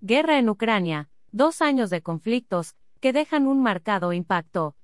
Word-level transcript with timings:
Guerra 0.00 0.38
en 0.38 0.48
Ucrania, 0.48 1.10
dos 1.32 1.60
años 1.60 1.90
de 1.90 2.02
conflictos, 2.02 2.76
que 3.00 3.12
dejan 3.12 3.48
un 3.48 3.60
marcado 3.60 4.12
impacto. 4.12 4.76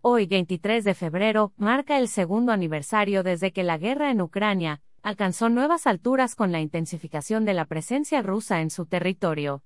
Hoy, 0.00 0.24
23 0.26 0.82
de 0.82 0.94
febrero, 0.94 1.52
marca 1.56 1.98
el 1.98 2.08
segundo 2.08 2.52
aniversario 2.52 3.22
desde 3.22 3.52
que 3.52 3.62
la 3.64 3.76
guerra 3.76 4.10
en 4.10 4.22
Ucrania 4.22 4.80
alcanzó 5.02 5.50
nuevas 5.50 5.86
alturas 5.86 6.34
con 6.34 6.52
la 6.52 6.60
intensificación 6.60 7.44
de 7.44 7.52
la 7.52 7.66
presencia 7.66 8.22
rusa 8.22 8.62
en 8.62 8.70
su 8.70 8.86
territorio. 8.86 9.62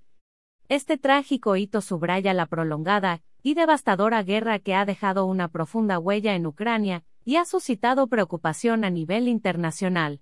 Este 0.67 0.97
trágico 0.97 1.55
hito 1.55 1.79
subraya 1.79 2.33
la 2.33 2.47
prolongada 2.47 3.21
y 3.43 3.53
devastadora 3.53 4.23
guerra 4.23 4.59
que 4.59 4.75
ha 4.75 4.83
dejado 4.83 5.25
una 5.25 5.47
profunda 5.47 5.99
huella 5.99 6.35
en 6.35 6.45
Ucrania 6.45 7.05
y 7.23 7.37
ha 7.37 7.45
suscitado 7.45 8.07
preocupación 8.07 8.83
a 8.83 8.89
nivel 8.89 9.29
internacional. 9.29 10.19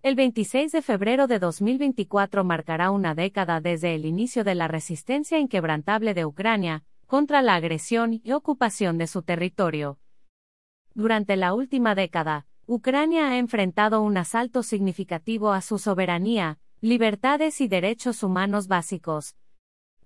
El 0.00 0.14
26 0.14 0.70
de 0.70 0.80
febrero 0.80 1.26
de 1.26 1.40
2024 1.40 2.44
marcará 2.44 2.92
una 2.92 3.16
década 3.16 3.60
desde 3.60 3.96
el 3.96 4.04
inicio 4.06 4.44
de 4.44 4.54
la 4.54 4.68
resistencia 4.68 5.40
inquebrantable 5.40 6.14
de 6.14 6.24
Ucrania 6.24 6.84
contra 7.06 7.42
la 7.42 7.56
agresión 7.56 8.20
y 8.22 8.30
ocupación 8.30 8.96
de 8.96 9.08
su 9.08 9.22
territorio. 9.22 9.98
Durante 10.94 11.34
la 11.34 11.52
última 11.52 11.96
década, 11.96 12.46
Ucrania 12.66 13.30
ha 13.30 13.38
enfrentado 13.38 14.00
un 14.00 14.16
asalto 14.16 14.62
significativo 14.62 15.50
a 15.50 15.62
su 15.62 15.80
soberanía, 15.80 16.60
libertades 16.80 17.60
y 17.60 17.66
derechos 17.66 18.22
humanos 18.22 18.68
básicos. 18.68 19.34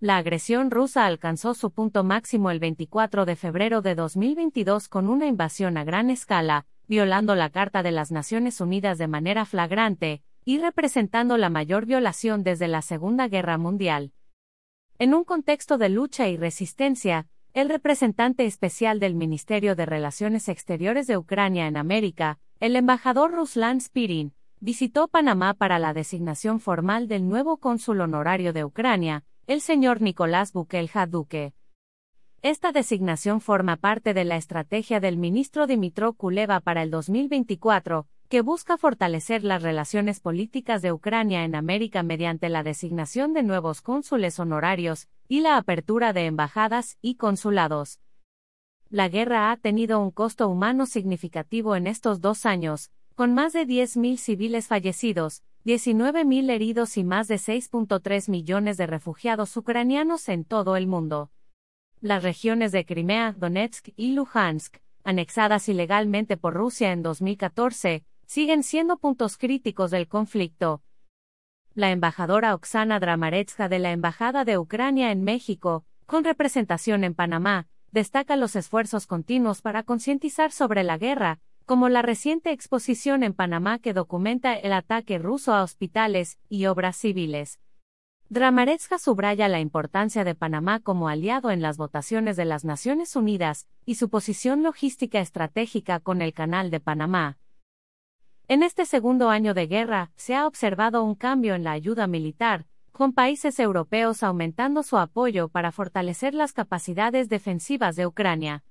La 0.00 0.16
agresión 0.16 0.70
rusa 0.70 1.04
alcanzó 1.04 1.52
su 1.52 1.70
punto 1.70 2.02
máximo 2.02 2.50
el 2.50 2.60
24 2.60 3.26
de 3.26 3.36
febrero 3.36 3.82
de 3.82 3.94
2022 3.94 4.88
con 4.88 5.10
una 5.10 5.26
invasión 5.26 5.76
a 5.76 5.84
gran 5.84 6.08
escala, 6.08 6.64
violando 6.92 7.34
la 7.34 7.48
Carta 7.48 7.82
de 7.82 7.90
las 7.90 8.12
Naciones 8.12 8.60
Unidas 8.60 8.98
de 8.98 9.08
manera 9.08 9.46
flagrante, 9.46 10.20
y 10.44 10.58
representando 10.58 11.38
la 11.38 11.48
mayor 11.48 11.86
violación 11.86 12.44
desde 12.44 12.68
la 12.68 12.82
Segunda 12.82 13.28
Guerra 13.28 13.56
Mundial. 13.56 14.12
En 14.98 15.14
un 15.14 15.24
contexto 15.24 15.78
de 15.78 15.88
lucha 15.88 16.28
y 16.28 16.36
resistencia, 16.36 17.28
el 17.54 17.70
representante 17.70 18.44
especial 18.44 19.00
del 19.00 19.14
Ministerio 19.14 19.74
de 19.74 19.86
Relaciones 19.86 20.50
Exteriores 20.50 21.06
de 21.06 21.16
Ucrania 21.16 21.66
en 21.66 21.78
América, 21.78 22.38
el 22.60 22.76
embajador 22.76 23.32
Ruslan 23.32 23.80
Spirin, 23.80 24.34
visitó 24.60 25.08
Panamá 25.08 25.54
para 25.54 25.78
la 25.78 25.94
designación 25.94 26.60
formal 26.60 27.08
del 27.08 27.26
nuevo 27.26 27.56
cónsul 27.56 28.02
honorario 28.02 28.52
de 28.52 28.66
Ucrania, 28.66 29.24
el 29.46 29.62
señor 29.62 30.02
Nicolás 30.02 30.52
Bukelja 30.52 31.06
Duque. 31.06 31.54
Esta 32.44 32.72
designación 32.72 33.40
forma 33.40 33.76
parte 33.76 34.14
de 34.14 34.24
la 34.24 34.34
estrategia 34.34 34.98
del 34.98 35.16
ministro 35.16 35.68
Dimitro 35.68 36.12
Kuleva 36.12 36.58
para 36.58 36.82
el 36.82 36.90
2024, 36.90 38.08
que 38.28 38.40
busca 38.40 38.76
fortalecer 38.76 39.44
las 39.44 39.62
relaciones 39.62 40.18
políticas 40.18 40.82
de 40.82 40.90
Ucrania 40.90 41.44
en 41.44 41.54
América 41.54 42.02
mediante 42.02 42.48
la 42.48 42.64
designación 42.64 43.32
de 43.32 43.44
nuevos 43.44 43.80
cónsules 43.80 44.40
honorarios 44.40 45.06
y 45.28 45.38
la 45.38 45.56
apertura 45.56 46.12
de 46.12 46.26
embajadas 46.26 46.98
y 47.00 47.14
consulados. 47.14 48.00
La 48.90 49.08
guerra 49.08 49.52
ha 49.52 49.56
tenido 49.56 50.00
un 50.00 50.10
costo 50.10 50.48
humano 50.48 50.86
significativo 50.86 51.76
en 51.76 51.86
estos 51.86 52.20
dos 52.20 52.44
años, 52.44 52.90
con 53.14 53.34
más 53.34 53.52
de 53.52 53.68
10.000 53.68 54.16
civiles 54.16 54.66
fallecidos, 54.66 55.44
19.000 55.64 56.50
heridos 56.50 56.96
y 56.96 57.04
más 57.04 57.28
de 57.28 57.36
6.3 57.36 58.28
millones 58.28 58.76
de 58.78 58.88
refugiados 58.88 59.56
ucranianos 59.56 60.28
en 60.28 60.44
todo 60.44 60.74
el 60.74 60.88
mundo 60.88 61.30
las 62.02 62.24
regiones 62.24 62.72
de 62.72 62.84
Crimea, 62.84 63.32
Donetsk 63.38 63.90
y 63.96 64.12
Luhansk, 64.12 64.78
anexadas 65.04 65.68
ilegalmente 65.68 66.36
por 66.36 66.52
Rusia 66.52 66.90
en 66.90 67.00
2014, 67.00 68.04
siguen 68.26 68.64
siendo 68.64 68.98
puntos 68.98 69.38
críticos 69.38 69.92
del 69.92 70.08
conflicto. 70.08 70.82
La 71.74 71.92
embajadora 71.92 72.54
Oksana 72.54 72.98
Dramaretska 72.98 73.68
de 73.68 73.78
la 73.78 73.92
Embajada 73.92 74.44
de 74.44 74.58
Ucrania 74.58 75.12
en 75.12 75.22
México, 75.22 75.84
con 76.04 76.24
representación 76.24 77.04
en 77.04 77.14
Panamá, 77.14 77.68
destaca 77.92 78.34
los 78.34 78.56
esfuerzos 78.56 79.06
continuos 79.06 79.62
para 79.62 79.84
concientizar 79.84 80.50
sobre 80.50 80.82
la 80.82 80.98
guerra, 80.98 81.38
como 81.66 81.88
la 81.88 82.02
reciente 82.02 82.50
exposición 82.50 83.22
en 83.22 83.32
Panamá 83.32 83.78
que 83.78 83.94
documenta 83.94 84.54
el 84.54 84.72
ataque 84.72 85.18
ruso 85.18 85.54
a 85.54 85.62
hospitales 85.62 86.38
y 86.48 86.66
obras 86.66 86.96
civiles. 86.96 87.60
Dramaretska 88.32 88.98
subraya 88.98 89.46
la 89.46 89.60
importancia 89.60 90.24
de 90.24 90.34
Panamá 90.34 90.80
como 90.80 91.10
aliado 91.10 91.50
en 91.50 91.60
las 91.60 91.76
votaciones 91.76 92.34
de 92.34 92.46
las 92.46 92.64
Naciones 92.64 93.14
Unidas 93.14 93.68
y 93.84 93.96
su 93.96 94.08
posición 94.08 94.62
logística 94.62 95.20
estratégica 95.20 96.00
con 96.00 96.22
el 96.22 96.32
Canal 96.32 96.70
de 96.70 96.80
Panamá. 96.80 97.36
En 98.48 98.62
este 98.62 98.86
segundo 98.86 99.28
año 99.28 99.52
de 99.52 99.66
guerra, 99.66 100.12
se 100.16 100.34
ha 100.34 100.46
observado 100.46 101.04
un 101.04 101.14
cambio 101.14 101.54
en 101.54 101.62
la 101.62 101.72
ayuda 101.72 102.06
militar, 102.06 102.64
con 102.90 103.12
países 103.12 103.60
europeos 103.60 104.22
aumentando 104.22 104.82
su 104.82 104.96
apoyo 104.96 105.50
para 105.50 105.70
fortalecer 105.70 106.32
las 106.32 106.54
capacidades 106.54 107.28
defensivas 107.28 107.96
de 107.96 108.06
Ucrania. 108.06 108.64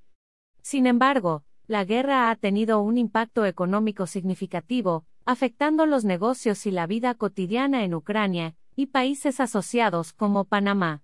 Sin 0.64 0.88
embargo, 0.88 1.44
la 1.68 1.86
guerra 1.86 2.32
ha 2.32 2.36
tenido 2.36 2.82
un 2.82 2.98
impacto 2.98 3.46
económico 3.46 4.08
significativo, 4.08 5.06
afectando 5.24 5.86
los 5.86 6.04
negocios 6.04 6.66
y 6.66 6.72
la 6.72 6.88
vida 6.88 7.14
cotidiana 7.14 7.84
en 7.84 7.94
Ucrania, 7.94 8.56
y 8.82 8.88
países 8.88 9.40
asociados 9.40 10.12
como 10.12 10.46
Panamá. 10.46 11.04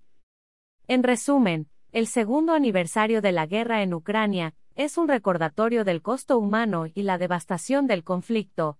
En 0.87 1.03
resumen, 1.03 1.69
el 1.91 2.07
segundo 2.07 2.53
aniversario 2.53 3.21
de 3.21 3.31
la 3.31 3.45
guerra 3.45 3.83
en 3.83 3.93
Ucrania 3.93 4.55
es 4.73 4.97
un 4.97 5.07
recordatorio 5.07 5.83
del 5.83 6.01
costo 6.01 6.39
humano 6.39 6.87
y 6.91 7.03
la 7.03 7.19
devastación 7.19 7.85
del 7.85 8.03
conflicto. 8.03 8.79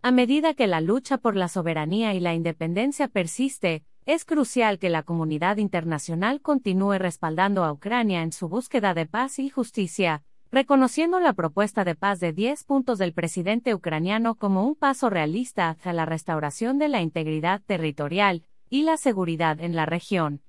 A 0.00 0.12
medida 0.12 0.54
que 0.54 0.68
la 0.68 0.80
lucha 0.80 1.18
por 1.18 1.34
la 1.34 1.48
soberanía 1.48 2.14
y 2.14 2.20
la 2.20 2.32
independencia 2.32 3.08
persiste, 3.08 3.82
es 4.06 4.24
crucial 4.24 4.78
que 4.78 4.90
la 4.90 5.02
comunidad 5.02 5.56
internacional 5.56 6.40
continúe 6.40 6.98
respaldando 6.98 7.64
a 7.64 7.72
Ucrania 7.72 8.22
en 8.22 8.30
su 8.30 8.48
búsqueda 8.48 8.94
de 8.94 9.06
paz 9.06 9.40
y 9.40 9.50
justicia, 9.50 10.22
reconociendo 10.52 11.20
la 11.20 11.32
propuesta 11.32 11.84
de 11.84 11.94
paz 11.94 12.18
de 12.18 12.32
10 12.32 12.64
puntos 12.64 12.98
del 12.98 13.12
presidente 13.12 13.74
ucraniano 13.74 14.34
como 14.34 14.66
un 14.66 14.74
paso 14.74 15.08
realista 15.08 15.68
hacia 15.68 15.92
la 15.92 16.06
restauración 16.06 16.78
de 16.78 16.88
la 16.88 17.00
integridad 17.00 17.62
territorial 17.64 18.42
y 18.68 18.82
la 18.82 18.96
seguridad 18.96 19.60
en 19.60 19.76
la 19.76 19.86
región. 19.86 20.42